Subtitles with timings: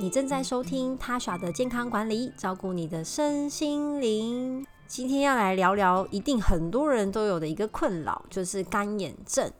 [0.00, 4.64] 你正在收听他耍的健康管理，照顾你的身心灵。
[4.86, 9.50] 今天要来聊聊，一定很多人都有的一个困扰，就是干眼症。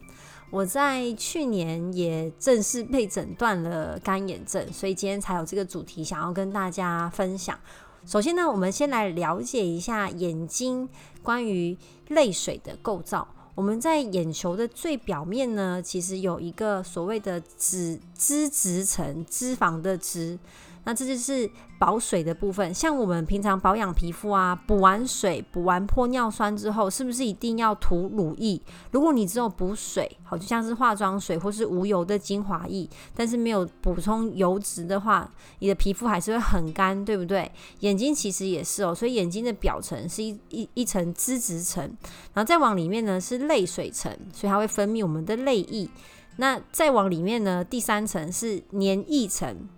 [0.51, 7.59] 我在去年也正式被诊断了干眼症，所以今天才有这个主题想要跟大家分享。
[8.07, 10.89] 首先呢，我们先来了解一下眼睛
[11.21, 11.77] 关于
[12.07, 13.27] 泪水的构造。
[13.59, 20.39] 我们在眼球的最表面呢，其实有一个所谓的脂脂质层，脂肪的脂。
[20.89, 22.73] 那这就是保水的部分。
[22.73, 28.59] 像我们平常保养皮肤啊，补完水、补完玻尿酸之后，是不是一定要涂乳液？
[28.91, 37.53] 如果你只有补水，好，就像是化妆水或是无油的精华液，但是没有补充油脂的话，你的皮肤还是会很干，对不对？
[37.81, 41.85] 眼睛其实也是哦，所以眼睛的表层是一一一层脂质层，
[42.33, 45.87] 然后再往里面呢是泪水层，所以它会分泌我们的泪液。
[46.39, 49.69] 那再往里面呢，第三层是黏液层。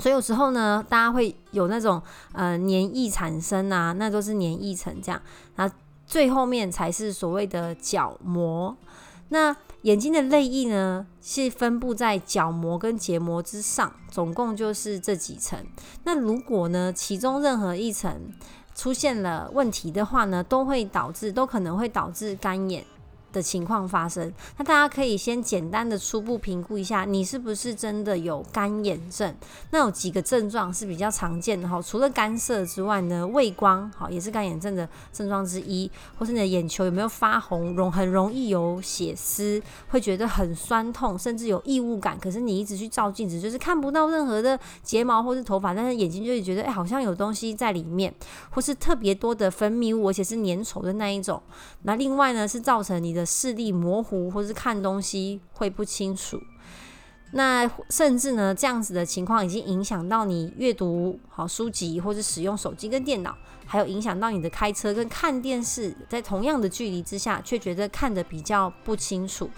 [0.00, 5.20] 所以有时候呢，大家会有那种呃黏液产生啊，那都是黏液层这样。
[5.56, 5.70] 那
[6.06, 8.76] 最后面才是所谓的角膜。
[9.28, 15.64] 那眼睛的泪液呢，是分布在角膜跟结膜之上，总共就是这几层。
[16.02, 18.32] 那如果呢，其中任何一层
[18.74, 22.84] 出现了问题的话呢，都会导致，都可能会导致干眼。
[23.32, 29.32] 的情况发生，那大家可以先简单的初步评估一下，你是不是真的有干眼症？
[29.70, 42.18] 那有几个症状是比较常见的哈，除了干涩之外呢，畏光好也是干眼症的症状之一，或是你的眼球有没有发红，容很容易有血丝，会觉得很酸痛，甚至有异物感。
[42.18, 48.12] 可是你一直去照镜子，就是看不到任何的睫毛或是头发，但是眼睛就会觉得哎，好像有东西在里面，
[48.50, 51.40] 或是特别多的分泌物，而且是粘稠的那一种。
[51.82, 53.19] 那另外呢，是造成你的。
[53.24, 56.40] 视力模糊，或是看东西会不清楚，
[57.32, 69.48] 那甚至呢，这样子的情况已经影响到你阅读好书籍，或者使用手机跟电脑，还有影响到你的开车跟看电视，在同样的距离之下，却觉得看得比较不清楚。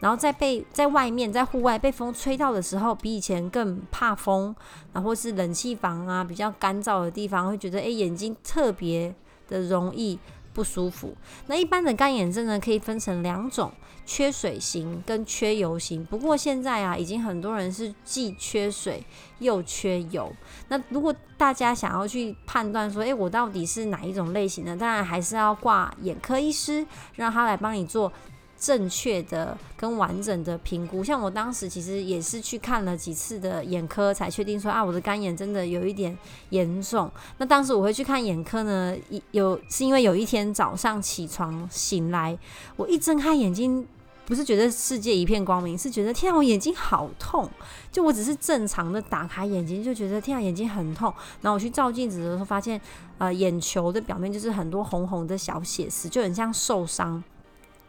[0.00, 4.54] 然后在被在外面在户外被风吹到的时候，比以前更怕风，
[4.92, 9.12] 然后是冷气房啊比较干燥的地方，会觉得诶眼睛特别
[9.48, 10.18] 的容易。
[10.58, 11.16] 不舒服。
[11.46, 13.70] 那一般的干眼症呢，可以分成两种：
[14.04, 16.04] 缺水型跟缺油型。
[16.04, 19.04] 不过现在啊，已经很多人是既缺水
[19.38, 20.32] 又缺油。
[20.66, 24.76] 那如果大家想要去判断说，诶，我到底是哪一种类型的？
[24.76, 28.12] 当然还是要挂眼科医师，让他来帮你做。
[28.58, 36.16] 正确的跟完整的评估，像我当时其实也是去看了几次的眼科，才确定说啊，我的干眼真的有一点
[36.50, 37.10] 严重。
[37.38, 38.96] 那当时我会去看眼科呢，
[39.30, 42.36] 有是因为有一天早上起床醒来，
[42.76, 43.86] 我一睁开眼睛，
[44.26, 47.48] 不是觉得世界一片光明，是觉得天啊，我眼睛好痛。
[47.92, 51.14] 就我只是正常的打开眼睛，就觉得天啊，眼睛很痛。
[51.42, 52.80] 然后我去照镜子的时候，发现
[53.18, 57.22] 呃，眼球的表面就是很多红红的小血丝，就很像受伤。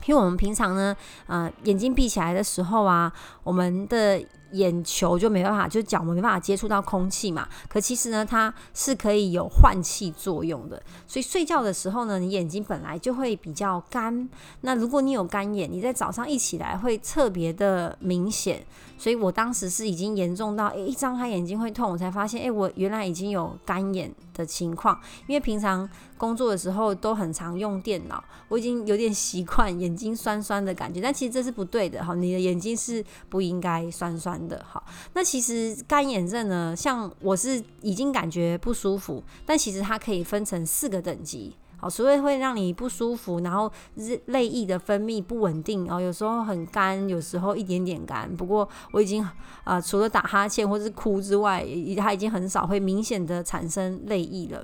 [0.06, 0.96] 因为我们平常呢，
[1.28, 3.12] 呃，眼睛闭起来的时候啊，
[3.44, 4.20] 我们的
[4.52, 7.48] 眼球就没办法，就角膜没办法接触到空气嘛。
[7.68, 10.82] 可其实呢，它是可以有换气作用的。
[11.08, 14.30] 所以睡觉的时候呢，你眼睛本来就会比较干。
[14.62, 18.66] 那如果你有干眼，你在早上一起来会特别的明显。
[18.98, 25.00] 所以我当时是已经严重到，诶，一张开眼睛会痛，我才发现，诶，我原来已经有干眼的情况。
[25.26, 31.00] 因为平常工作的时候都很常用电脑，我已经有点习惯眼睛酸酸的感觉。
[31.00, 34.84] 但其实这是不对的，哈，你的眼睛是不应该酸酸的，好。
[35.14, 41.56] 那其实干眼症呢，像我是已经感觉不舒服，但其实它可以分成四个等级。
[41.80, 43.72] 好，所以会让你不舒服，然后
[44.26, 48.30] 泪液的分泌不稳定哦，有时候很干，有时候一点点干。
[48.36, 49.26] 不过我已经
[49.64, 51.66] 啊，除了打哈欠或是哭之外，
[51.98, 54.64] 它已经很少会明显的产生泪液了。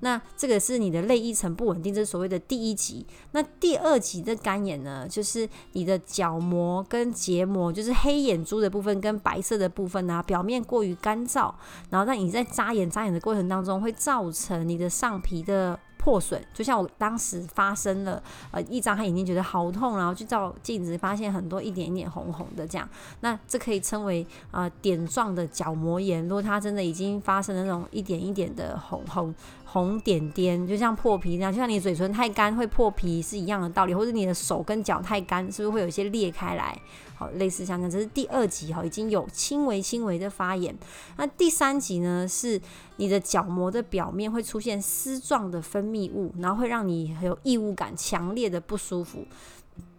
[0.00, 3.06] 那这个是你的泪液层不稳定，这是所谓的第一级。
[3.32, 11.52] 那第二级的干眼呢，就是你的角膜跟结膜，就是黑眼珠的部分跟白色的部分啊，表面过于干燥，
[11.90, 15.78] 然后让你在眨眼眨眼的过程当中，会造成你的上皮的。
[16.06, 18.22] 破损，就像我当时发生了，
[18.52, 22.88] 呃，一张他眼睛觉得好痛，然后去照镜子，发现很多一点一点红红的这样，
[23.22, 26.22] 那这可以称为啊点状的角膜炎。
[26.22, 29.34] 如果他真的已经发生了那种一点一点的红红。
[29.68, 36.80] 红点点就像破皮那样，就像你嘴唇太干会破皮是一样的道理，或者你的手跟脚太干，是不是会有一些裂开来？
[37.16, 40.74] 好，类似像这样，这是第二级哈，已经有轻微轻微的发炎。
[41.16, 42.60] 那第三级呢，是
[42.96, 49.26] 你的角膜的表面会出现丝状的分泌物，然后会让你很有异物感，强烈的不舒服。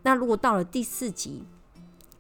[0.04, 1.44] 那如果到了第四级，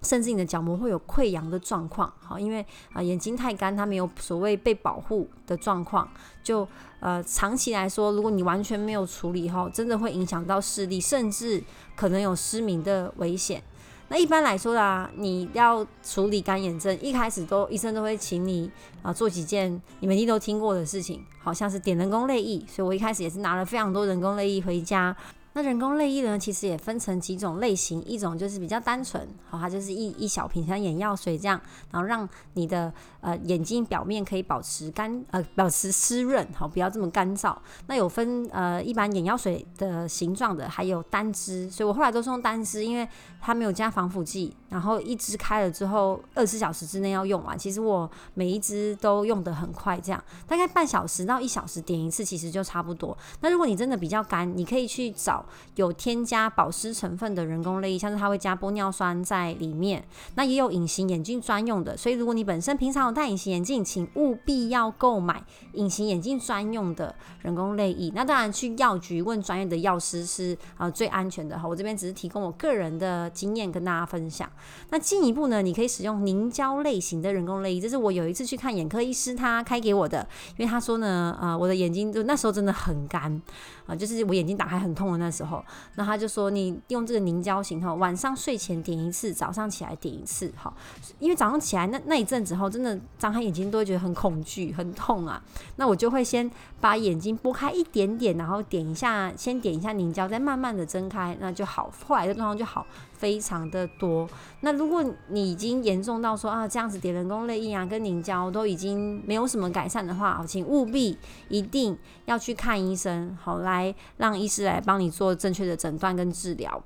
[0.08, 6.10] 甚至你的角膜会有溃疡的状况，好，因为啊眼睛太干，它没有所谓被保护的状况，
[6.42, 6.66] 就
[7.02, 11.62] 呃长期来说，如果你完全没有处理后，真的会影响到视力，甚至
[11.96, 13.62] 可能有失明的危险。
[14.10, 18.72] 那一般来说啦，你要处理干眼症，一开始都医生都会请你
[19.02, 25.14] 啊做几件你们一定都听过的事情，好像是点人工泪液，所以我一开始也是拿了非常多人工泪液回家。
[25.58, 31.60] 那人工泪液呢，其实也分成几种类型，一种就是比较单纯，好，它就是一一小瓶像眼药水这样，
[31.90, 37.58] 然后让你的呃眼睛表面可以保持干呃保持湿润，好，不要这么干燥。
[37.88, 43.10] 那有分呃一般眼药水的形状的，还有单支，所以我后来都是用单支，因为
[43.42, 47.58] 它没有加防腐剂，然后一支开了之后二十四小时之内要用完。
[47.58, 53.18] 其实我每一支都用得很快，这样大概半小时到一小时点一次，其实就差不多。
[53.42, 55.46] 那如果你真的比较干，你可以去找。
[55.76, 60.04] 有添加保湿成分的人工泪液，像是它会加玻尿酸在里面。
[60.36, 65.44] 那也有隐形眼镜专用的，所以如果你本身平常有戴隐形眼镜，请务必要购买
[65.74, 68.12] 隐形眼镜专用的人工泪液。
[68.16, 71.68] 那当然去药局问专业的药师是啊最安全的哈。
[71.68, 74.50] 我这边只是提供我个人的经验跟大家分享。
[74.90, 80.28] 那进一步呢，你可以使用凝胶类型的人工泪液，这是我有一次去看眼科医师他开给我的，
[80.58, 83.42] 因为他说呢，呃，我的眼睛就那时候真的很干
[83.86, 85.64] 啊，就是我眼睛打开很痛的那时候。
[85.96, 90.74] 那他就说，你用这个凝胶型哈，晚上睡前点一次，早上起来点一次哈。
[91.20, 95.42] 因为早上起来那那一阵子后，真的张开眼睛都会觉得很恐惧、很痛啊。
[95.76, 96.50] 那我就会先
[96.80, 101.92] 把眼睛拨开一点点，然后点一下，先点一下凝胶，再慢慢的睁开，那就好。
[102.06, 102.86] 后来的状况就好。
[103.18, 104.30] 非常的多。
[104.62, 111.18] 那如果你已经严重到说啊，这样子点人工泪液啊，跟凝胶都已经没有什么改善的话，请务必
[111.50, 116.82] 一定要去看医生，好来让医师来帮你做正确的诊断跟治疗。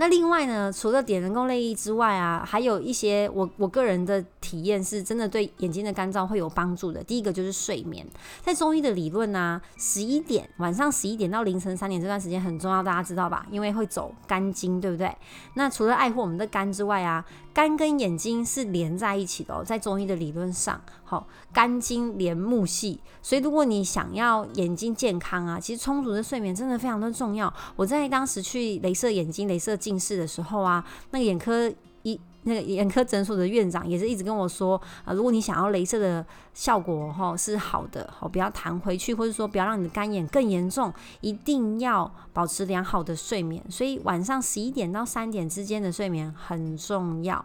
[0.00, 7.02] 那另外呢，除了点人工泪液之外啊，还有一些我我个人的体验是真的对眼睛的干燥会有帮助的。
[7.02, 8.06] 第一个就是睡眠，
[8.40, 13.44] 在中医的理论呢，十一点晚上十一点到凌晨三点这段时间很重要，大家知道吧？
[13.50, 15.12] 因为会走肝经，对不对？
[15.54, 27.52] 那除了爱护我们的肝之外啊，肝跟眼睛是连在一起的哦，在中医的理论上，好，肝经连目系，所以如果你想要眼睛健康啊，其实充足的睡眠真的非常的重要。
[27.74, 40.92] 我在当时去镭射眼睛、镭射近视的时候啊，那个眼科医、那个眼科诊所的院长也是一直跟我说啊，如果你想要镭射的效果哈是好的，好不要弹回去，或者说不要让你的干眼更严重，
[41.22, 43.64] 一定要保持良好的睡眠。
[43.70, 47.42] 所以晚上十一点到三点之间的睡眠很重要。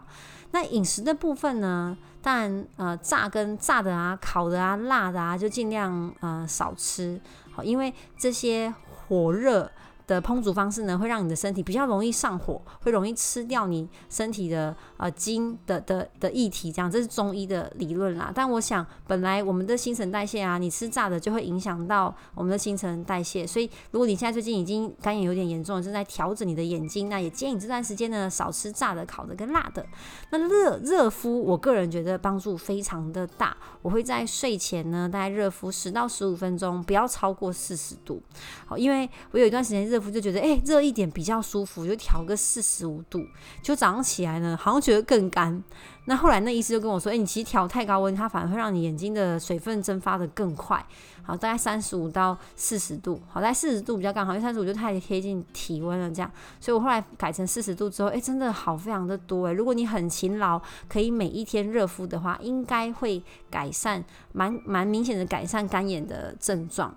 [0.50, 1.96] 那饮食的部分呢？
[2.22, 7.20] 当然呃，炸跟炸的啊、烤的啊、辣的啊，就尽量呃少吃，
[7.52, 9.70] 好，因为这些火热。
[10.06, 18.30] 的烹煮方式呢，会让你的身体比较容易上火，会容易吃掉你身体的呃筋的的的液体，这样这是中医的理论啦。
[18.34, 29.86] 但我想，本来我们的新陈代谢啊，你吃炸的就会影响到我们的新陈代谢，所以如果你现在最近已经干眼有点严重，正在调整你的眼睛，那也建议这段时间呢少吃炸的、烤的跟辣的。
[30.28, 38.22] 那热热敷，我个人觉得帮助非常的大，我会在睡前呢大概热敷十到十五分钟，不要超过四十度。
[38.66, 39.93] 好，因为我有一段时间。
[39.94, 43.24] 热敷就觉得哎热一点比较舒服，就调个四十五度。
[43.62, 45.62] 就早上起来呢，好像觉得更干。
[46.06, 50.84] 那后来那医师就跟我说，哎，你其实调太高温，它反而会让你眼睛的水分蒸发的更快。
[51.22, 56.30] 好，大概三十五到四十度，好在四十度比较刚好，因为三十五就太贴近体温了，这样。
[56.60, 59.52] 所以我后来改成四十度之后，哎，真的好非常的多哎。
[59.52, 66.94] 如果你很勤劳，可以每一天热敷的话，应该会改善蛮蛮明显的改善干眼的症状。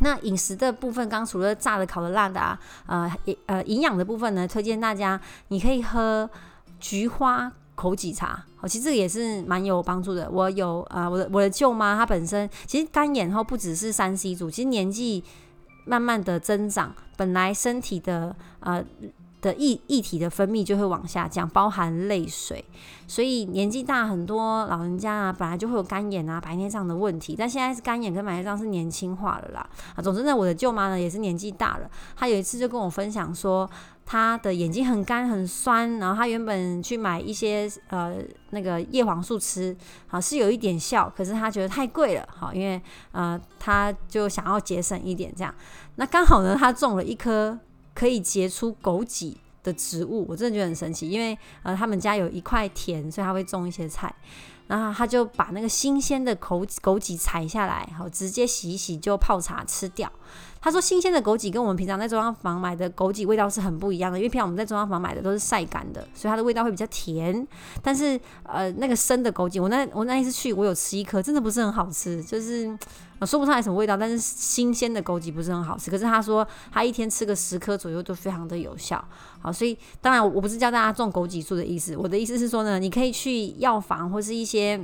[0.00, 3.12] 那饮食的部分，刚除了炸的、烤的、辣的啊，呃，
[3.46, 6.28] 呃，营养的部分呢，推荐大家你可以喝
[6.80, 10.28] 菊花枸杞茶，好，其实这个也是蛮有帮助的。
[10.30, 15.22] 我有啊，我的我的舅妈她本身其实干眼后不只是三 C 组，其实年纪
[15.84, 18.84] 慢慢的增长，本来身体的呃。
[19.42, 22.64] 的液液体的分泌就会往下降，包含泪水，
[23.08, 29.68] 所以年纪大很多老人家啊，本来就会有干眼啊、白内障的问题，但现在是干眼跟白内障是年轻化了啦。
[29.96, 33.68] 啊，总之呢，我的舅妈呢也是年纪大了，她有一次就跟我分享说，
[34.06, 38.14] 她的眼睛很干很酸，然后她原本去买一些呃
[38.50, 39.76] 那个叶黄素吃，
[40.08, 42.80] 啊是有一点效，可是她觉得太贵了，好，因为
[43.10, 45.52] 呃她就想要节省一点这样，
[45.96, 47.58] 那刚好呢，她种了一颗。
[47.94, 51.08] 可以结出枸杞的植物，我真的觉得很神奇。
[51.08, 54.14] 因为呃，他们家有一块田，所以他会种一些菜。
[54.68, 60.10] 然后他就把那个新鲜的枸枸杞采下来，好直接洗一洗就泡茶吃掉。
[60.62, 67.44] 他说新鲜的枸杞跟我们平常在中药房买的枸杞味道是很不一样的，因为平常我们在中药房买的都是晒干的，所以它的味道会比较甜。
[67.82, 72.66] 但是呃那个生的枸杞，我那我那一次去我有吃一颗，真的不是很好吃，就是
[73.26, 73.96] 说不上来什么味道。
[73.96, 79.04] 但是新鲜的枸杞不是很好吃，可是他说他一天吃个十颗左右都非常的有效。
[79.40, 84.80] 好，所以当然我不是教大家种枸杞树的意思，我的意思是说呢，你可以去药房或是一些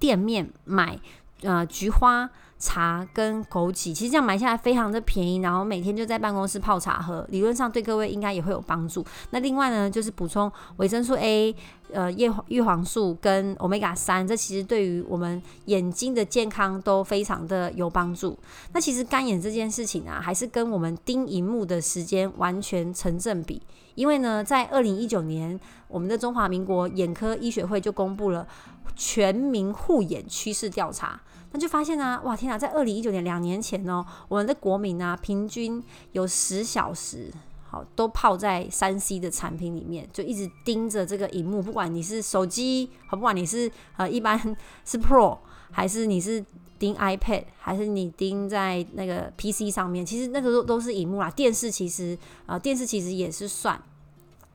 [0.00, 0.98] 店面买
[1.42, 2.28] 呃菊花。
[2.58, 9.04] 茶跟枸杞，其实这样买下来非常的便宜，然后每天就在办公室泡茶喝，理论上对各位应该也会有帮助。
[9.30, 11.54] 那另外呢，就是补充维生素 A、
[11.92, 18.36] 呃叶叶黄素跟 Omega 三，这其实对于我们眼睛的健康都非常的有帮助。
[18.72, 23.62] 那其实干眼这件事情啊，还是跟我们盯荧幕的时间完全成正比。
[23.94, 28.46] 因为呢，在二零一九年，我们的中华民国眼科医学会就公布了
[28.94, 31.20] 全民护眼趋势调查。
[31.52, 37.32] 那就发现呢，哇天啊，在二零一九年两年前哦，我们的国民啊，平均有十小时，
[37.68, 44.38] 好都泡在三 C 的产品里面，就一直盯着这个荧幕，不管你是手机，好不管你是呃一般
[44.84, 45.38] 是 Pro，
[45.70, 46.44] 还是你是
[46.78, 51.30] 盯 iPad，还是你盯在那个 PC 上面，其实那个都都是荧幕啦。
[51.30, 53.80] 电视其实呃电视其实也是算。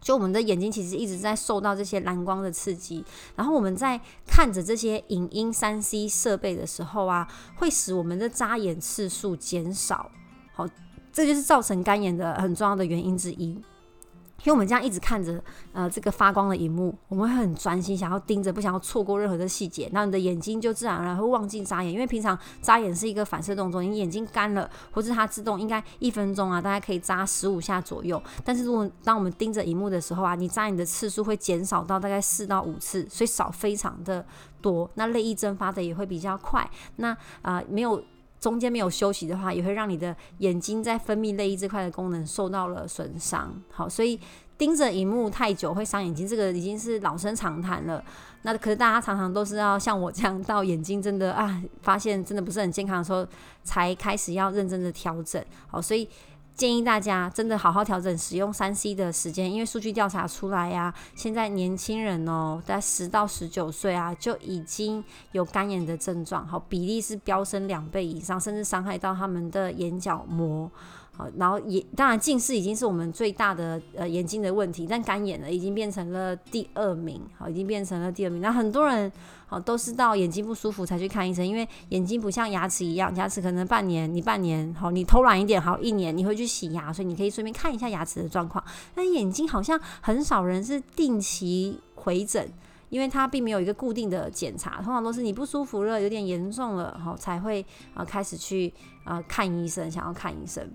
[0.04, 3.04] 就我们的眼睛其实一直在受到这些蓝光的刺激，
[3.36, 10.12] 然后我们在看着这些影音三 C 设备的时候啊，会使我们的眨眼次数减少，
[10.54, 10.68] 好，
[11.12, 13.58] 这就是造成干眼的很重要的原因之一。
[14.44, 21.94] 因为我们这样一直看着呃这个发光的荧幕，我们会很专心，想要盯着，不想要错过任何的细节，那你的眼睛就自然而然会忘记眨眼。
[21.94, 28.22] 因为平常眨眼是一个反射动作，你眼睛干了，或者它自动应该一分钟啊，大概可以眨十五下左右。
[28.44, 34.26] 但是如果当我们盯着荧幕的时候啊，你眨眼的次数会减少到大概四到五次，所以少非常的
[34.62, 34.90] 多。
[34.96, 36.70] 那泪液蒸发的也会比较快。
[36.98, 38.04] 那啊没有
[38.44, 43.62] 中间没有休息的话，也会让你的眼睛在分泌泪液这块的功能受到了损伤。
[43.72, 44.20] 好，所以。
[44.56, 48.02] 盯着荧幕太久会伤眼睛，这个已经是老生常谈了。
[48.44, 53.28] 那可是大家常常都是要像我这样，到眼睛真的啊，发现真的不是很健康的时候，
[53.64, 55.44] 才开始要认真的调整。
[55.68, 56.08] 好，所以
[56.56, 70.70] 建议大家真的好好调整使用三 C 的时间，因为数据调查出来呀，现在年轻人哦，在十到十九岁啊，就已经有干眼的症状，好，比例是飙升两倍以上，甚至伤害到他们的眼角膜。
[71.16, 78.42] 好，然后也当然近视已经是我们最大的呃眼睛的问题，但干眼呢已经变成了第二名，好，已经变成了第二名。
[78.42, 79.12] 那很多人
[79.46, 88.64] 好都是到眼睛不舒服才去看医生，因为眼睛不像牙齿一样，牙齿可能半年你半年好，你偷懒一点好一年你会去洗牙，所以你可以顺便看一下牙齿的状况。
[88.96, 92.52] 但眼睛好像很少人是定期回诊，
[92.90, 100.68] 因为它并没有一个固定的检查，通常都是你不舒服了，有点严重了，好才会啊开始去啊看医生，想要看医生。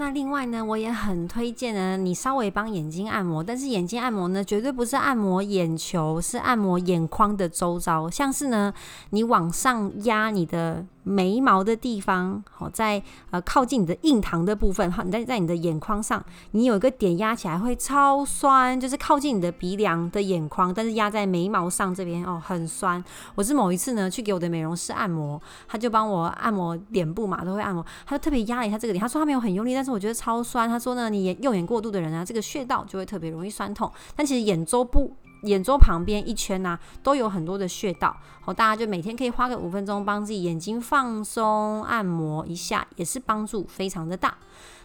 [0.00, 8.72] 那另外呢，我也很推荐呢，你稍微帮眼睛按摩，但是眼睛按摩呢，绝对不是按摩眼球，是按摩眼眶的周遭，像是呢，
[9.10, 10.86] 你往上压你的。
[11.02, 23.02] 眉毛的地方，好在呃靠近你的印堂的部分，好你在在你的眼眶上，你有一个点压起来会超酸，就是靠近你的鼻梁的眼眶，但是压在眉毛上这边哦很酸。
[23.34, 30.68] 我是某一次呢去给我的美容师按摩，他就帮我按摩脸部嘛，都会按摩，他就特别压了一下这个点，他说他没有很用力，但是我觉得超酸。
[30.68, 35.16] 他说呢，你眼用眼过度的人啊，这个穴道就会特别容易酸痛，但其实眼周部。
[35.42, 44.36] 眼周旁边一圈呐，都有很多的穴道，好，大家就每天可以花个五分钟，帮自己眼睛放松按摩一下，也是帮助非常的大。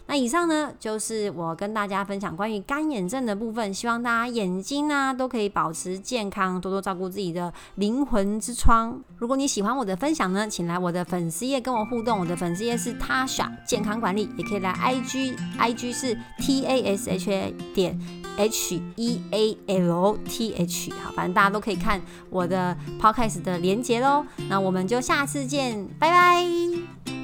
[0.08, 9.00] 那以上呢，就是我跟大家分享关于干眼症的部分，希望大家眼睛呢都可以保持健康，多多照顾自己的灵魂之窗。
[9.18, 18.00] 如果你喜欢我的分享呢，请来我的粉丝页跟我互动，我的粉丝页是 Tasha 健康管理，也可以来 IG，IG 是 T A S H A 点
[18.36, 24.24] H E A L T H，好，反正大家都可以看我的 Podcast 的连接喽。
[24.48, 27.15] 那我们就下次见，拜拜。